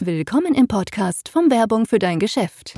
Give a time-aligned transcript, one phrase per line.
[0.00, 2.74] Willkommen im Podcast von Werbung für dein Geschäft.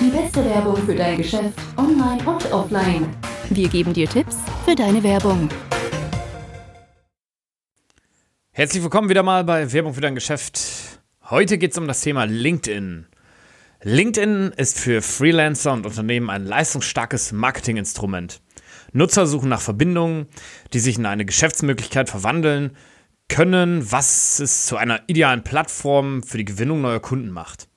[0.00, 3.08] Die beste Werbung für dein Geschäft, online und offline.
[3.50, 5.48] Wir geben dir Tipps für deine Werbung.
[8.50, 10.60] Herzlich willkommen wieder mal bei Werbung für dein Geschäft.
[11.28, 13.06] Heute geht es um das Thema LinkedIn.
[13.82, 18.40] LinkedIn ist für Freelancer und Unternehmen ein leistungsstarkes Marketinginstrument.
[18.92, 20.28] Nutzer suchen nach Verbindungen,
[20.72, 22.76] die sich in eine Geschäftsmöglichkeit verwandeln
[23.28, 27.68] können, was es zu einer idealen Plattform für die Gewinnung neuer Kunden macht.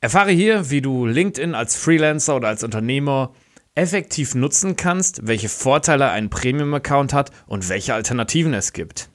[0.00, 3.34] Erfahre hier, wie du LinkedIn als Freelancer oder als Unternehmer
[3.74, 9.10] effektiv nutzen kannst, welche Vorteile ein Premium-Account hat und welche Alternativen es gibt.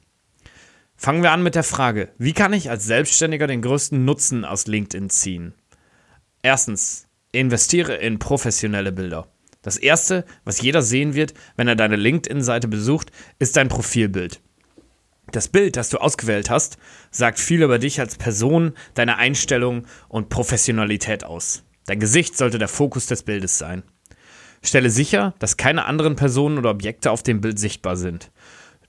[0.96, 4.66] Fangen wir an mit der Frage, wie kann ich als Selbstständiger den größten Nutzen aus
[4.66, 5.54] LinkedIn ziehen?
[6.42, 9.28] Erstens, investiere in professionelle Bilder.
[9.60, 14.40] Das erste, was jeder sehen wird, wenn er deine LinkedIn-Seite besucht, ist dein Profilbild.
[15.32, 16.78] Das Bild, das du ausgewählt hast,
[17.10, 21.64] sagt viel über dich als Person, deine Einstellung und Professionalität aus.
[21.86, 23.82] Dein Gesicht sollte der Fokus des Bildes sein.
[24.62, 28.30] Stelle sicher, dass keine anderen Personen oder Objekte auf dem Bild sichtbar sind.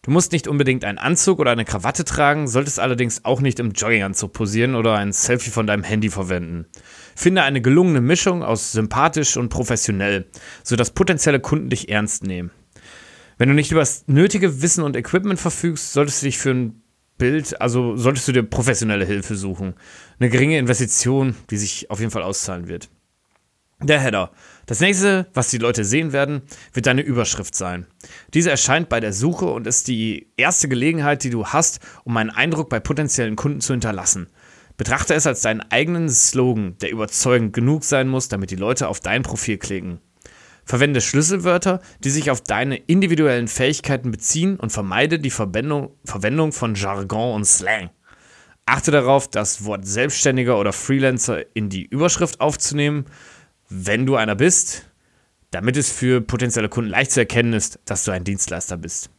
[0.03, 3.71] Du musst nicht unbedingt einen Anzug oder eine Krawatte tragen, solltest allerdings auch nicht im
[3.71, 6.65] Jogginganzug posieren oder ein Selfie von deinem Handy verwenden.
[7.15, 10.27] Finde eine gelungene Mischung aus sympathisch und professionell,
[10.63, 12.51] sodass potenzielle Kunden dich ernst nehmen.
[13.37, 16.81] Wenn du nicht über das nötige Wissen und Equipment verfügst, solltest du dich für ein
[17.17, 19.73] Bild, also solltest du dir professionelle Hilfe suchen.
[20.19, 22.89] Eine geringe Investition, die sich auf jeden Fall auszahlen wird.
[23.79, 24.31] Der Header.
[24.65, 26.41] Das nächste, was die Leute sehen werden,
[26.73, 27.85] wird deine Überschrift sein.
[28.33, 32.31] Diese erscheint bei der Suche und ist die erste Gelegenheit, die du hast, um einen
[32.31, 34.29] Eindruck bei potenziellen Kunden zu hinterlassen.
[34.77, 38.99] Betrachte es als deinen eigenen Slogan, der überzeugend genug sein muss, damit die Leute auf
[38.99, 39.99] dein Profil klicken.
[40.67, 46.75] Verwende Schlüsselwörter, die sich auf deine individuellen Fähigkeiten beziehen und vermeide die Verwendung, Verwendung von
[46.75, 47.89] Jargon und Slang.
[48.67, 53.05] Achte darauf, das Wort Selbstständiger oder Freelancer in die Überschrift aufzunehmen
[53.69, 54.85] wenn du einer bist,
[55.51, 59.09] damit es für potenzielle Kunden leicht zu erkennen ist, dass du ein Dienstleister bist.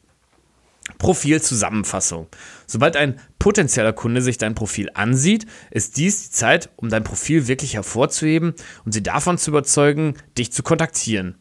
[0.96, 2.28] Profilzusammenfassung.
[2.66, 7.46] Sobald ein potenzieller Kunde sich dein Profil ansieht, ist dies die Zeit, um dein Profil
[7.46, 8.54] wirklich hervorzuheben
[8.84, 11.36] und sie davon zu überzeugen, dich zu kontaktieren.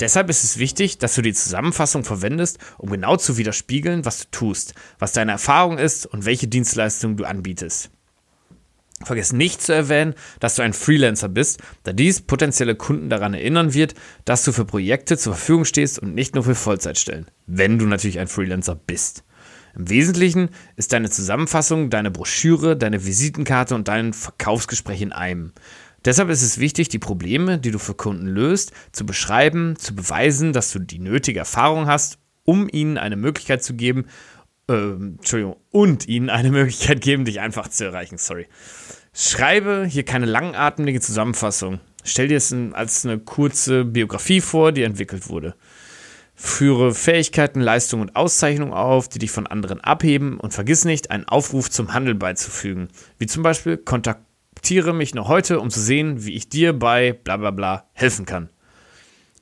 [0.00, 4.26] Deshalb ist es wichtig, dass du die Zusammenfassung verwendest, um genau zu widerspiegeln, was du
[4.30, 7.90] tust, was deine Erfahrung ist und welche Dienstleistungen du anbietest.
[9.02, 13.72] Vergiss nicht zu erwähnen, dass du ein Freelancer bist, da dies potenzielle Kunden daran erinnern
[13.72, 13.94] wird,
[14.26, 18.18] dass du für Projekte zur Verfügung stehst und nicht nur für Vollzeitstellen, wenn du natürlich
[18.18, 19.24] ein Freelancer bist.
[19.74, 25.52] Im Wesentlichen ist deine Zusammenfassung, deine Broschüre, deine Visitenkarte und dein Verkaufsgespräch in einem.
[26.04, 30.52] Deshalb ist es wichtig, die Probleme, die du für Kunden löst, zu beschreiben, zu beweisen,
[30.52, 34.06] dass du die nötige Erfahrung hast, um ihnen eine Möglichkeit zu geben,
[34.70, 38.18] äh, Entschuldigung, und ihnen eine Möglichkeit geben, dich einfach zu erreichen.
[38.18, 38.46] Sorry.
[39.12, 41.80] Schreibe hier keine langatmige Zusammenfassung.
[42.04, 45.54] Stell dir es als eine kurze Biografie vor, die entwickelt wurde.
[46.34, 51.24] Führe Fähigkeiten, Leistungen und Auszeichnungen auf, die dich von anderen abheben und vergiss nicht, einen
[51.24, 52.88] Aufruf zum Handel beizufügen.
[53.18, 57.36] Wie zum Beispiel, kontaktiere mich noch heute, um zu sehen, wie ich dir bei bla
[57.36, 58.48] bla bla helfen kann.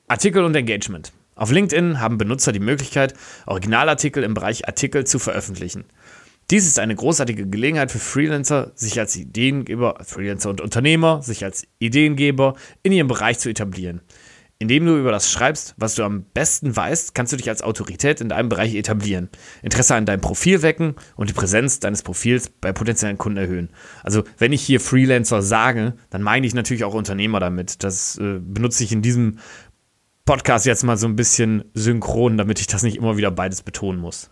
[0.09, 1.13] Artikel und Engagement.
[1.39, 3.13] Auf LinkedIn haben Benutzer die Möglichkeit,
[3.45, 5.85] Originalartikel im Bereich Artikel zu veröffentlichen.
[6.51, 11.65] Dies ist eine großartige Gelegenheit für Freelancer, sich als Ideengeber, Freelancer und Unternehmer, sich als
[11.79, 14.01] Ideengeber in ihrem Bereich zu etablieren.
[14.61, 18.19] Indem du über das schreibst, was du am besten weißt, kannst du dich als Autorität
[18.19, 19.29] in deinem Bereich etablieren,
[19.63, 23.69] Interesse an deinem Profil wecken und die Präsenz deines Profils bei potenziellen Kunden erhöhen.
[24.03, 27.85] Also, wenn ich hier Freelancer sage, dann meine ich natürlich auch Unternehmer damit.
[27.85, 29.39] Das äh, benutze ich in diesem
[30.29, 33.99] Podcast jetzt mal so ein bisschen synchron, damit ich das nicht immer wieder beides betonen
[33.99, 34.29] muss.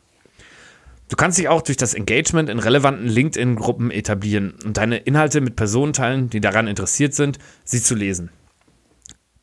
[1.10, 5.56] Du kannst dich auch durch das Engagement in relevanten LinkedIn-Gruppen etablieren und deine Inhalte mit
[5.56, 8.30] Personen teilen, die daran interessiert sind, sie zu lesen.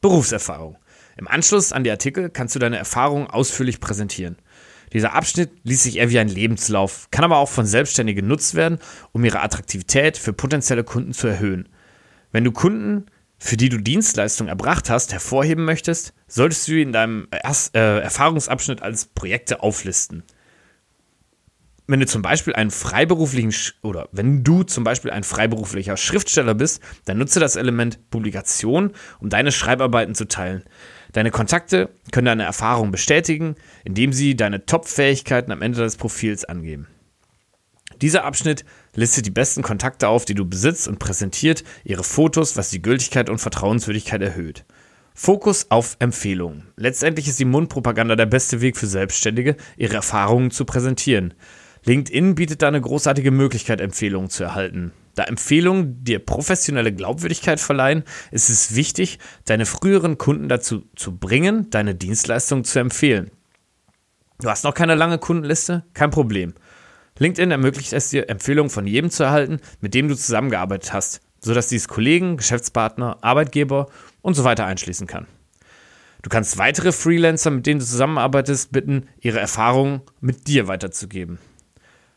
[0.00, 0.76] Berufserfahrung.
[1.16, 4.36] Im Anschluss an die Artikel kannst du deine Erfahrungen ausführlich präsentieren.
[4.92, 8.78] Dieser Abschnitt liest sich eher wie ein Lebenslauf, kann aber auch von Selbstständigen genutzt werden,
[9.10, 11.68] um ihre Attraktivität für potenzielle Kunden zu erhöhen.
[12.30, 13.06] Wenn du Kunden,
[13.38, 18.82] für die du Dienstleistungen erbracht hast, hervorheben möchtest, solltest du in deinem Erst äh, Erfahrungsabschnitt
[18.82, 20.24] als Projekte auflisten
[21.86, 23.52] wenn du zum Beispiel einen freiberuflichen
[23.82, 29.28] oder wenn du zum Beispiel ein freiberuflicher Schriftsteller bist, dann nutze das Element Publikation, um
[29.28, 30.64] deine Schreibarbeiten zu teilen.
[31.12, 36.88] Deine Kontakte können deine Erfahrung bestätigen, indem sie deine Top-Fähigkeiten am Ende des Profils angeben.
[38.00, 38.64] Dieser Abschnitt
[38.94, 43.28] listet die besten Kontakte auf, die du besitzt und präsentiert ihre Fotos, was die Gültigkeit
[43.28, 44.64] und Vertrauenswürdigkeit erhöht.
[45.14, 46.66] Fokus auf Empfehlungen.
[46.76, 51.34] Letztendlich ist die Mundpropaganda der beste Weg für Selbstständige, ihre Erfahrungen zu präsentieren.
[51.84, 54.92] LinkedIn bietet da eine großartige Möglichkeit, Empfehlungen zu erhalten.
[55.14, 58.02] Da Empfehlungen dir professionelle Glaubwürdigkeit verleihen,
[58.32, 63.30] ist es wichtig, deine früheren Kunden dazu zu bringen, deine Dienstleistung zu empfehlen.
[64.40, 65.84] Du hast noch keine lange Kundenliste?
[65.94, 66.54] Kein Problem.
[67.18, 71.68] LinkedIn ermöglicht es dir, Empfehlungen von jedem zu erhalten, mit dem du zusammengearbeitet hast, sodass
[71.68, 73.86] dies Kollegen, Geschäftspartner, Arbeitgeber
[74.20, 75.26] und so weiter einschließen kann.
[76.22, 81.38] Du kannst weitere Freelancer, mit denen du zusammenarbeitest, bitten, ihre Erfahrungen mit dir weiterzugeben.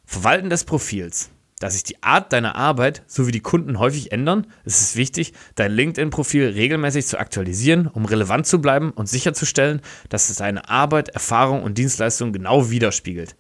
[0.05, 1.29] Verwalten des Profils.
[1.59, 5.73] Da sich die Art deiner Arbeit sowie die Kunden häufig ändern, ist es wichtig, dein
[5.73, 11.63] LinkedIn-Profil regelmäßig zu aktualisieren, um relevant zu bleiben und sicherzustellen, dass es deine Arbeit, Erfahrung
[11.63, 13.35] und Dienstleistung genau widerspiegelt.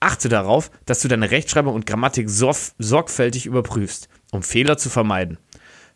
[0.00, 5.38] Achte darauf, dass du deine Rechtschreibung und Grammatik sorg sorgfältig überprüfst, um Fehler zu vermeiden.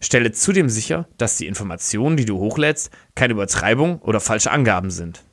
[0.01, 5.25] Stelle zudem sicher, dass die Informationen, die du hochlädst, keine Übertreibung oder falsche Angaben sind.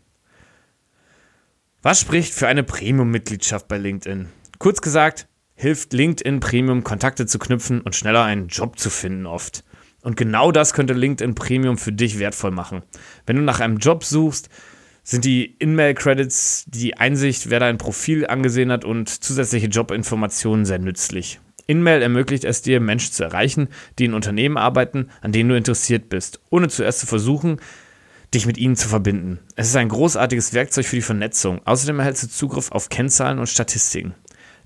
[1.81, 4.29] Was spricht für eine Premium-Mitgliedschaft bei LinkedIn?
[4.59, 9.63] Kurz gesagt, hilft LinkedIn Premium Kontakte zu knüpfen und schneller einen Job zu finden oft.
[10.03, 12.83] Und genau das könnte LinkedIn Premium für dich wertvoll machen.
[13.25, 14.50] Wenn du nach einem Job suchst,
[15.03, 21.39] sind die In-Mail-Credits, die Einsicht, wer dein Profil angesehen hat und zusätzliche Jobinformationen sehr nützlich.
[21.68, 26.09] InMail ermöglicht es dir, Menschen zu erreichen, die in Unternehmen arbeiten, an denen du interessiert
[26.09, 27.62] bist, ohne zuerst zu versuchen,
[28.33, 29.39] dich mit ihnen zu verbinden.
[29.56, 31.62] Es ist ein großartiges Werkzeug für die Vernetzung.
[31.65, 34.15] Außerdem erhältst du Zugriff auf Kennzahlen und Statistiken.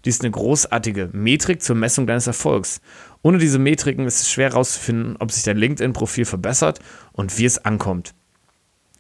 [0.04, 2.82] Dies ist eine großartige Metrik zur Messung deines Erfolgs.
[3.24, 6.80] Ohne diese Metriken ist es schwer herauszufinden, ob sich dein LinkedIn-Profil verbessert
[7.12, 8.14] und wie es ankommt.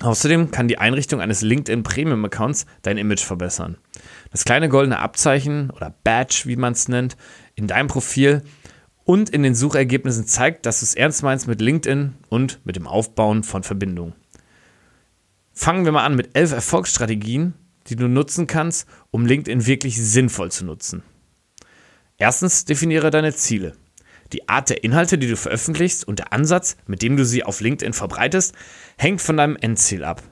[0.01, 3.77] Außerdem kann die Einrichtung eines LinkedIn Premium Accounts dein Image verbessern.
[4.31, 7.15] Das kleine goldene Abzeichen oder Badge, wie man es nennt,
[7.55, 8.43] in deinem Profil
[9.05, 12.87] und in den Suchergebnissen zeigt, dass du es ernst meinst mit LinkedIn und mit dem
[12.87, 14.13] Aufbauen von Verbindungen.
[15.53, 17.53] Fangen wir mal an mit elf Erfolgsstrategien,
[17.87, 21.03] die du nutzen kannst, um LinkedIn wirklich sinnvoll zu nutzen.
[22.17, 23.77] Erstens, definiere deine Ziele.
[24.33, 27.61] Die Art der Inhalte, die du veröffentlichst und der Ansatz, mit dem du sie auf
[27.61, 28.55] LinkedIn verbreitest,
[28.97, 30.23] hängt von deinem Endziel ab.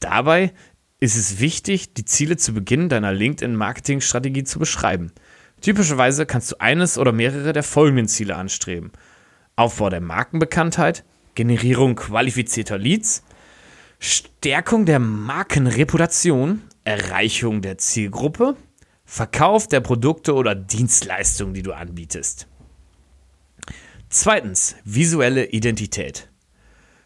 [0.00, 0.52] Dabei
[1.00, 5.12] ist es wichtig, die Ziele zu Beginn deiner LinkedIn-Marketing-Strategie zu beschreiben.
[5.60, 8.92] Typischerweise kannst du eines oder mehrere der folgenden Ziele anstreben.
[9.56, 13.22] Aufbau der Markenbekanntheit, Generierung qualifizierter Leads,
[13.98, 18.56] Stärkung der Markenreputation, Erreichung der Zielgruppe,
[19.04, 22.46] Verkauf der Produkte oder Dienstleistungen, die du anbietest.
[24.16, 26.28] Zweitens, visuelle Identität.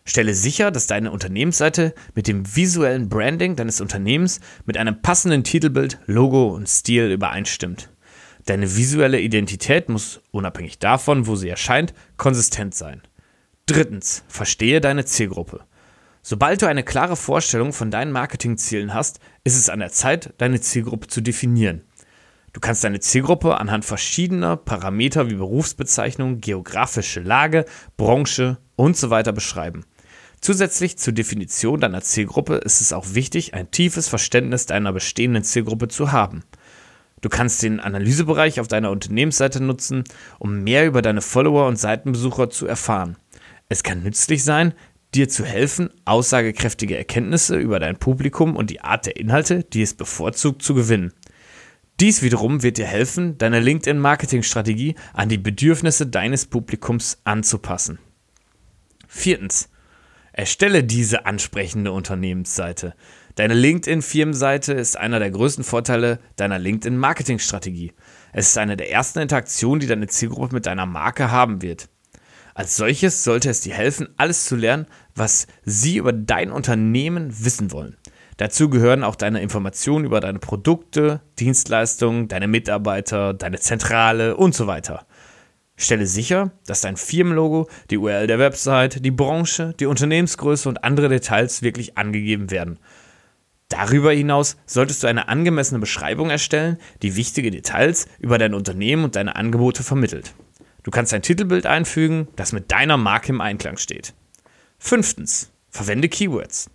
[0.05, 5.99] Stelle sicher, dass deine Unternehmensseite mit dem visuellen Branding deines Unternehmens mit einem passenden Titelbild,
[6.05, 7.89] Logo und Stil übereinstimmt.
[8.45, 13.01] Deine visuelle Identität muss, unabhängig davon, wo sie erscheint, konsistent sein.
[13.65, 15.65] Drittens, verstehe deine Zielgruppe.
[16.21, 20.61] Sobald du eine klare Vorstellung von deinen Marketingzielen hast, ist es an der Zeit, deine
[20.61, 21.88] Zielgruppe zu definieren.
[22.59, 27.65] Du kannst deine Zielgruppe anhand verschiedener Parameter wie Berufsbezeichnung, geografische Lage,
[27.97, 29.85] Branche und so weiter beschreiben.
[30.41, 35.87] Zusätzlich zur Definition deiner Zielgruppe ist es auch wichtig, ein tiefes Verständnis deiner bestehenden Zielgruppe
[35.87, 36.43] zu haben.
[37.21, 40.03] Du kannst den Analysebereich auf deiner Unternehmensseite nutzen,
[40.41, 43.17] um mehr über deine Follower und Seitenbesucher zu erfahren.
[43.69, 44.75] Es kann nützlich sein,
[45.15, 49.95] dir zu helfen, aussagekräftige Erkenntnisse über dein Publikum und die Art der Inhalte, die es
[49.95, 51.13] bevorzugt, zu gewinnen.
[52.01, 57.99] Dies wiederum wird dir helfen, deine LinkedIn-Marketing-Strategie an die Bedürfnisse deines Publikums anzupassen.
[59.09, 59.69] Viertens.
[60.33, 62.95] Erstelle diese ansprechende Unternehmensseite.
[63.35, 67.93] Deine LinkedIn-Firmenseite ist einer der größten Vorteile deiner LinkedIn-Marketing-Strategie.
[68.33, 71.89] Es ist eine der ersten Interaktionen, die deine Zielgruppe mit deiner Marke haben wird.
[72.55, 77.73] Als solches sollte es dir helfen, alles zu lernen, was sie über dein Unternehmen wissen
[77.73, 77.97] wollen.
[78.39, 84.69] Dazu gehören auch deine Informationen über deine Produkte, Dienstleistungen, deine Mitarbeiter, deine Zentrale und so
[84.69, 85.07] weiter.
[85.77, 91.09] Stelle sicher, dass dein Firmenlogo, die URL der Website, die Branche, die Unternehmensgröße und andere
[91.09, 92.79] Details wirklich angegeben werden.
[93.69, 99.17] Darüber hinaus solltest du eine angemessene Beschreibung erstellen, die wichtige Details über dein Unternehmen und
[99.17, 100.35] deine Angebote vermittelt.
[100.85, 104.15] Du kannst ein Titelbild einfügen, das mit deiner Marke im Einklang steht.
[104.79, 105.51] Fünftens.
[105.71, 106.71] Verwende Keywords.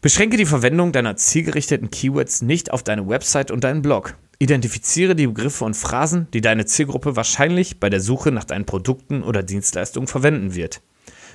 [0.00, 4.14] Beschränke die Verwendung deiner zielgerichteten Keywords nicht auf deine Website und deinen Blog.
[4.38, 9.24] Identifiziere die Begriffe und Phrasen, die deine Zielgruppe wahrscheinlich bei der Suche nach deinen Produkten
[9.24, 10.80] oder Dienstleistungen verwenden wird.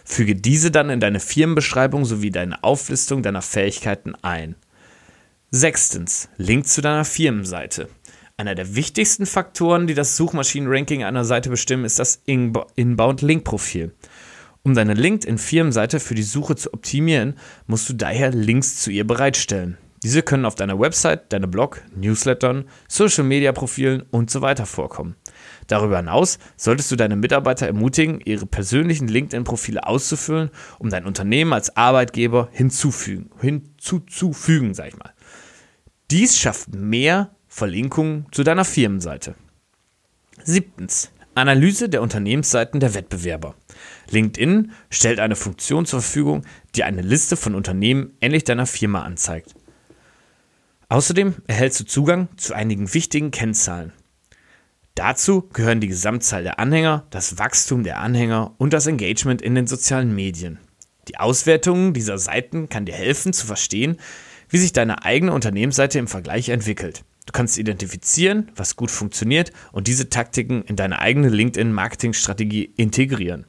[0.05, 4.55] Füge diese dann in deine Firmenbeschreibung sowie deine Auflistung deiner Fähigkeiten ein.
[5.51, 7.89] Sechstens, Link zu deiner Firmenseite.
[8.37, 13.91] Einer der wichtigsten Faktoren, die das Suchmaschinenranking einer Seite bestimmen, ist das Inbound-Link-Profil.
[14.65, 17.35] Um deine LinkedIn-Firmenseite für die Suche zu optimieren,
[17.67, 19.77] musst du daher Links zu ihr bereitstellen.
[20.03, 25.15] Diese können auf deiner Website, deinem Blog, Newslettern, Social Media Profilen und so weiter vorkommen.
[25.67, 31.75] Darüber hinaus solltest du deine Mitarbeiter ermutigen, ihre persönlichen LinkedIn-Profile auszufüllen, um dein Unternehmen als
[31.75, 35.13] Arbeitgeber hinzufügen, hinzuzufügen, sag ich mal.
[36.09, 39.35] Dies schafft mehr Verlinkungen zu deiner Firmenseite.
[40.43, 41.11] Siebtens.
[41.35, 43.55] Analyse der Unternehmensseiten der Wettbewerber.
[44.09, 49.55] LinkedIn stellt eine Funktion zur Verfügung, die eine Liste von Unternehmen ähnlich deiner Firma anzeigt.
[50.89, 53.93] Außerdem erhältst du Zugang zu einigen wichtigen Kennzahlen.
[54.95, 59.65] Dazu gehören die Gesamtzahl der Anhänger, das Wachstum der Anhänger und das Engagement in den
[59.65, 60.59] sozialen Medien.
[61.07, 63.97] Die Auswertung dieser Seiten kann dir helfen zu verstehen,
[64.49, 67.03] wie sich deine eigene Unternehmensseite im Vergleich entwickelt.
[67.25, 73.45] Du kannst identifizieren, was gut funktioniert und diese Taktiken in deine eigene LinkedIn-Marketing-Strategie integrieren.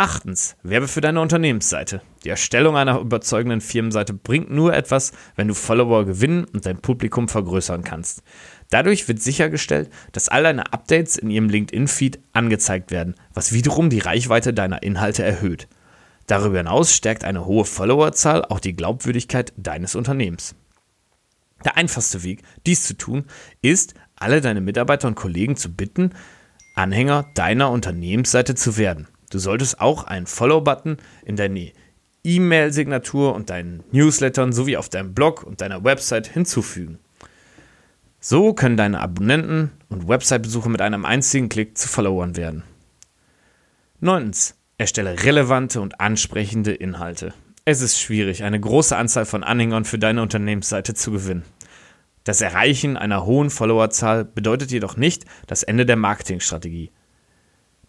[0.00, 2.02] Achtens, Werbe für deine Unternehmensseite.
[2.22, 7.26] Die Erstellung einer überzeugenden Firmenseite bringt nur etwas, wenn du Follower gewinnen und dein Publikum
[7.26, 8.22] vergrößern kannst.
[8.70, 13.98] Dadurch wird sichergestellt, dass all deine Updates in ihrem LinkedIn-Feed angezeigt werden, was wiederum die
[13.98, 15.66] Reichweite deiner Inhalte erhöht.
[16.28, 20.54] Darüber hinaus stärkt eine hohe Followerzahl auch die Glaubwürdigkeit deines Unternehmens.
[21.64, 23.24] Der einfachste Weg, dies zu tun,
[23.62, 26.10] ist, alle deine Mitarbeiter und Kollegen zu bitten,
[26.74, 29.08] Anhänger deiner Unternehmensseite zu werden.
[29.30, 31.72] Du solltest auch einen Follow-Button in deine
[32.24, 36.98] E-Mail-Signatur und deinen Newslettern sowie auf deinem Blog und deiner Website hinzufügen.
[38.20, 42.64] So können deine Abonnenten und Website-Besucher mit einem einzigen Klick zu Followern werden.
[44.00, 44.32] 9.
[44.76, 47.34] Erstelle relevante und ansprechende Inhalte.
[47.70, 51.42] Es ist schwierig, eine große Anzahl von Anhängern für deine Unternehmensseite zu gewinnen.
[52.24, 56.92] Das Erreichen einer hohen Followerzahl bedeutet jedoch nicht das Ende der Marketingstrategie.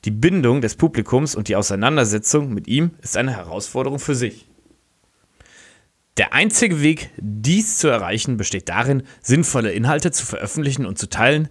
[0.04, 4.50] Die Bindung des Publikums und die Auseinandersetzung mit ihm ist eine Herausforderung für sich.
[6.18, 11.48] Der einzige Weg, dies zu erreichen, besteht darin, sinnvolle Inhalte zu veröffentlichen und zu teilen,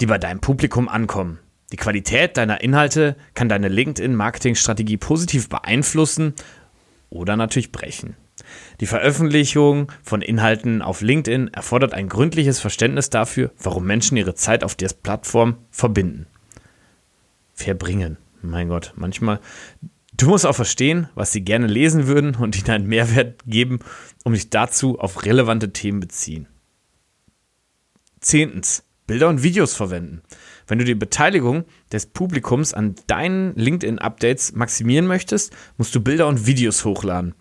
[0.00, 1.38] die bei deinem Publikum ankommen.
[1.70, 6.34] Die Qualität deiner Inhalte kann deine LinkedIn-Marketing-Strategie positiv beeinflussen
[7.12, 8.16] oder natürlich brechen.
[8.80, 14.64] Die Veröffentlichung von Inhalten auf LinkedIn erfordert ein gründliches Verständnis dafür, warum Menschen ihre Zeit
[14.64, 16.26] auf der Plattform verbinden
[17.62, 18.18] verbringen.
[18.42, 19.40] Mein Gott, manchmal.
[20.14, 23.78] Du musst auch verstehen, was sie gerne lesen würden und ihnen einen Mehrwert geben,
[24.24, 26.48] um dich dazu auf relevante Themen beziehen.
[28.20, 30.22] Zehntens, Bilder und Videos verwenden.
[30.72, 36.46] Wenn du die Beteiligung des Publikums an deinen LinkedIn-Updates maximieren möchtest, musst du Bilder und
[36.46, 37.34] Videos hochladen.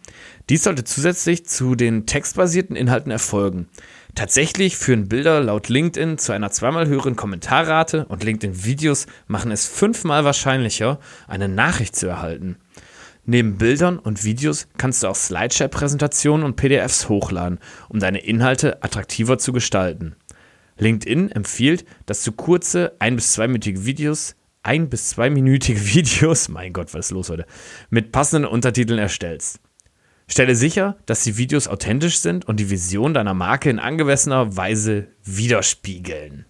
[0.50, 3.70] Dies sollte zusätzlich zu den textbasierten Inhalten erfolgen.
[4.16, 10.26] Tatsächlich führen Bilder laut LinkedIn zu einer zweimal höheren Kommentarrate und LinkedIn-Videos machen es fünfmal
[10.26, 12.58] wahrscheinlicher, eine Nachricht zu erhalten.
[13.24, 19.38] Neben Bildern und Videos kannst du auch Slideshare-Präsentationen und PDFs hochladen, um deine Inhalte attraktiver
[19.38, 20.18] zu gestalten.
[20.78, 26.94] LinkedIn empfiehlt, dass du kurze, ein- bis zweiminütige Videos, ein- bis zweiminütige Videos, mein Gott,
[26.94, 27.46] was ist los heute,
[27.90, 29.60] mit passenden Untertiteln erstellst.
[30.28, 35.08] Stelle sicher, dass die Videos authentisch sind und die Vision deiner Marke in angemessener Weise
[35.26, 36.46] widerspiegeln.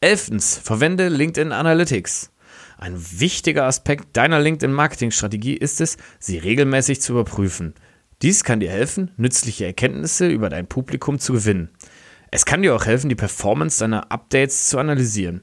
[0.00, 2.30] Elftens, verwende LinkedIn Analytics.
[2.76, 7.74] Ein wichtiger Aspekt deiner LinkedIn-Marketing-Strategie ist es, sie regelmäßig zu überprüfen.
[8.20, 11.70] Dies kann dir helfen, nützliche Erkenntnisse über dein Publikum zu gewinnen.
[12.34, 15.42] Es kann dir auch helfen, die Performance deiner Updates zu analysieren.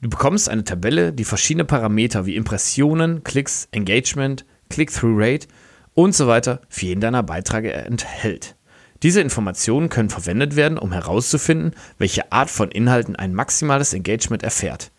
[0.00, 5.46] Du bekommst eine Tabelle, die verschiedene Parameter wie Impressionen, Klicks, Engagement, Click-Through-Rate
[5.94, 8.56] und so weiter für jeden deiner Beiträge enthält.
[9.04, 14.90] Diese Informationen können verwendet werden, um herauszufinden, welche Art von Inhalten ein maximales Engagement erfährt.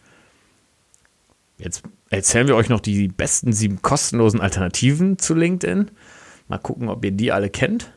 [1.58, 5.92] Jetzt erzählen wir euch noch die besten sieben kostenlosen Alternativen zu LinkedIn.
[6.48, 7.92] Mal gucken, ob ihr die alle kennt.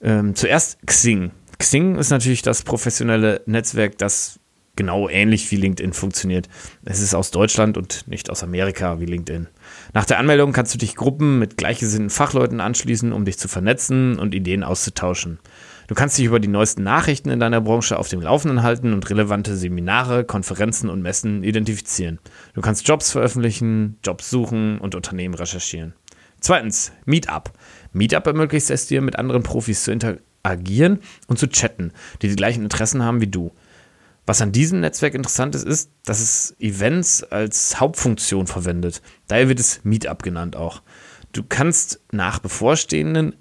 [0.00, 1.30] Ähm, zuerst Xing.
[1.58, 4.40] Xing ist natürlich das professionelle Netzwerk, das
[4.76, 6.48] genau ähnlich wie LinkedIn funktioniert.
[6.84, 9.48] Es ist aus Deutschland und nicht aus Amerika wie LinkedIn.
[9.92, 14.18] Nach der Anmeldung kannst du dich Gruppen mit gleichgesinnten Fachleuten anschließen, um dich zu vernetzen
[14.18, 15.38] und Ideen auszutauschen.
[15.86, 19.08] Du kannst dich über die neuesten Nachrichten in deiner Branche auf dem Laufenden halten und
[19.10, 22.18] relevante Seminare, Konferenzen und Messen identifizieren.
[22.54, 25.92] Du kannst Jobs veröffentlichen, Jobs suchen und Unternehmen recherchieren.
[26.40, 27.52] Zweitens, Meetup.
[27.92, 30.24] Meetup ermöglicht es dir, mit anderen Profis zu interagieren
[31.26, 33.52] und zu chatten, die die gleichen Interessen haben wie du.
[34.26, 39.02] Was an diesem Netzwerk interessant ist, ist, dass es Events als Hauptfunktion verwendet.
[39.26, 40.82] Daher wird es Meetup genannt auch.
[41.32, 43.34] Du kannst nach bevorstehenden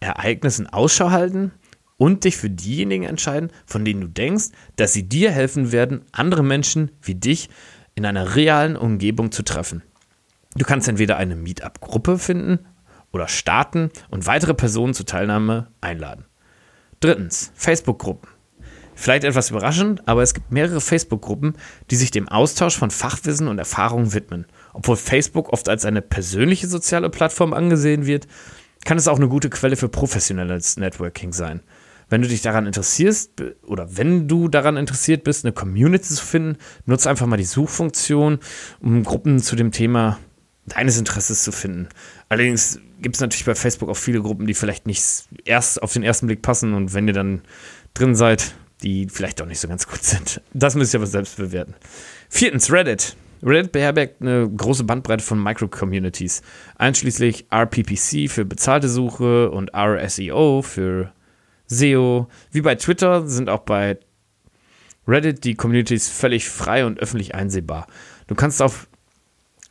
[0.00, 1.52] Ereignissen Ausschau halten
[1.96, 6.42] und dich für diejenigen entscheiden, von denen du denkst, dass sie dir helfen werden, andere
[6.42, 7.48] Menschen wie dich
[7.94, 9.82] in einer realen Umgebung zu treffen.
[10.56, 12.60] Du kannst entweder eine Meetup-Gruppe finden
[13.12, 16.24] oder starten und weitere Personen zur Teilnahme einladen.
[17.00, 18.28] Drittens, Facebook-Gruppen.
[18.94, 21.54] Vielleicht etwas überraschend, aber es gibt mehrere Facebook-Gruppen,
[21.90, 24.46] die sich dem Austausch von Fachwissen und Erfahrungen widmen.
[24.72, 28.26] Obwohl Facebook oft als eine persönliche soziale Plattform angesehen wird,
[28.84, 31.62] kann es auch eine gute Quelle für professionelles Networking sein.
[32.08, 36.56] Wenn du dich daran interessierst oder wenn du daran interessiert bist, eine Community zu finden,
[36.86, 38.40] nutze einfach mal die Suchfunktion,
[38.80, 40.18] um Gruppen zu dem Thema
[40.68, 41.88] deines Interesses zu finden.
[42.28, 46.02] Allerdings gibt es natürlich bei Facebook auch viele Gruppen, die vielleicht nicht erst auf den
[46.02, 47.42] ersten Blick passen und wenn ihr dann
[47.94, 50.40] drin seid, die vielleicht auch nicht so ganz gut sind.
[50.52, 51.74] Das müsst ihr aber selbst bewerten.
[52.28, 53.16] Viertens, Reddit.
[53.42, 56.42] Reddit beherbergt eine große Bandbreite von Micro-Communities,
[56.76, 61.12] einschließlich RPPC für bezahlte Suche und RSEO für
[61.66, 62.28] SEO.
[62.50, 63.98] Wie bei Twitter sind auch bei
[65.06, 67.86] Reddit die Communities völlig frei und öffentlich einsehbar.
[68.26, 68.88] Du kannst auf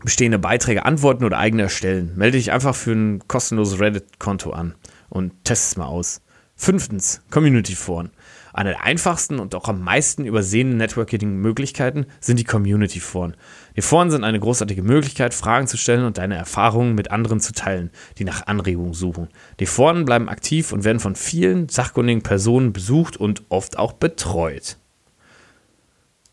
[0.03, 2.13] bestehende Beiträge antworten oder eigene erstellen.
[2.15, 4.75] Melde dich einfach für ein kostenloses Reddit-Konto an
[5.09, 6.21] und test es mal aus.
[6.55, 8.11] Fünftens, Community-Foren.
[8.51, 13.35] Eine der einfachsten und auch am meisten übersehenen Networking-Möglichkeiten sind die Community-Foren.
[13.75, 17.53] Die Foren sind eine großartige Möglichkeit, Fragen zu stellen und deine Erfahrungen mit anderen zu
[17.53, 19.27] teilen, die nach Anregungen suchen.
[19.59, 24.77] Die Foren bleiben aktiv und werden von vielen sachkundigen Personen besucht und oft auch betreut.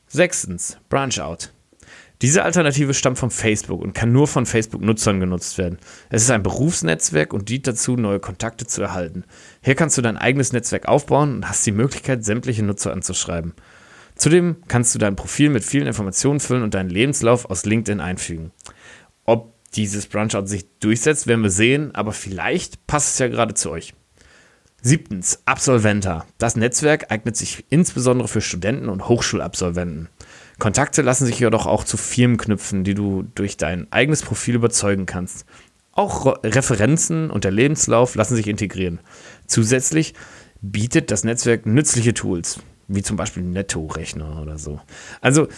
[0.07, 1.54] Sechstens, Branch Out.
[2.23, 5.79] Diese Alternative stammt von Facebook und kann nur von Facebook-Nutzern genutzt werden.
[6.11, 9.25] Es ist ein Berufsnetzwerk und dient dazu, neue Kontakte zu erhalten.
[9.63, 13.55] Hier kannst du dein eigenes Netzwerk aufbauen und hast die Möglichkeit, sämtliche Nutzer anzuschreiben.
[14.15, 18.53] Zudem kannst du dein Profil mit vielen Informationen füllen und deinen Lebenslauf aus LinkedIn einfügen.
[19.25, 23.71] Ob dieses Branchout sich durchsetzt, werden wir sehen, aber vielleicht passt es ja gerade zu
[23.71, 23.93] euch.
[24.83, 26.27] Siebtens, Absolventa.
[26.39, 30.09] Das Netzwerk eignet sich insbesondere für Studenten und Hochschulabsolventen.
[30.59, 35.07] Kontakte lassen sich jedoch auch zu Firmen knüpfen, die du durch dein eigenes Profil überzeugen
[35.07, 35.47] kannst.
[35.93, 39.01] Auch Referenzen und der Lebenslauf lassen sich integrieren.
[39.47, 40.15] Zusätzlich
[40.61, 44.81] bietet das Netzwerk nützliche Tools, wie zum Beispiel Netto-Rechner oder so.
[45.21, 45.49] Also,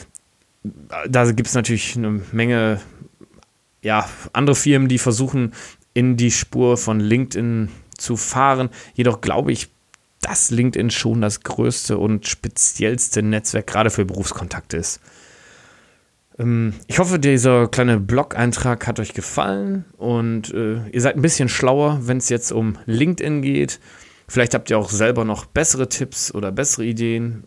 [1.09, 2.81] da gibt es natürlich eine Menge
[3.83, 5.53] ja, andere Firmen, die versuchen,
[5.95, 8.71] in die Spur von LinkedIn zu fahren.
[8.95, 9.69] Jedoch glaube ich,
[10.27, 15.01] dass LinkedIn schon das größte und speziellste Netzwerk gerade für Berufskontakte ist.
[16.37, 21.49] Ähm, ich hoffe, dieser kleine Blog-Eintrag hat euch gefallen und äh, ihr seid ein bisschen
[21.49, 23.79] schlauer, wenn es jetzt um LinkedIn geht.
[24.27, 27.45] Vielleicht habt ihr auch selber noch bessere Tipps oder bessere Ideen.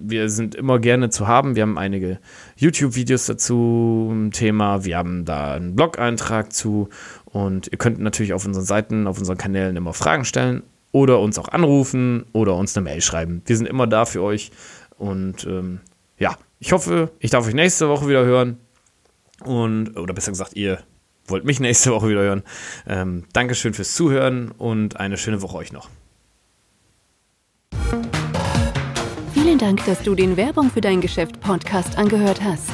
[0.00, 1.56] Wir sind immer gerne zu haben.
[1.56, 2.20] Wir haben einige
[2.54, 4.84] YouTube-Videos dazu im Thema.
[4.84, 6.88] Wir haben da einen Blog-Eintrag zu.
[7.24, 11.38] Und ihr könnt natürlich auf unseren Seiten, auf unseren Kanälen immer Fragen stellen oder uns
[11.38, 13.42] auch anrufen oder uns eine Mail schreiben.
[13.46, 14.50] Wir sind immer da für euch.
[14.98, 15.80] Und ähm,
[16.18, 18.58] ja, ich hoffe, ich darf euch nächste Woche wieder hören.
[19.44, 20.80] Und, oder besser gesagt, ihr
[21.26, 22.42] wollt mich nächste Woche wieder hören.
[22.86, 25.88] Ähm, Dankeschön fürs Zuhören und eine schöne Woche euch noch.
[29.32, 32.70] Vielen Dank, dass du den Werbung für dein Geschäft Podcast angehört hast.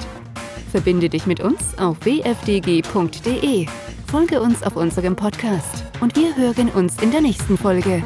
[0.71, 3.67] Verbinde dich mit uns auf wfdg.de.
[4.07, 8.03] Folge uns auf unserem Podcast und wir hören uns in der nächsten Folge.